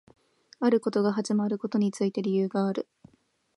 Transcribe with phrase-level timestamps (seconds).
[0.59, 2.87] あることが始まることについて理由がある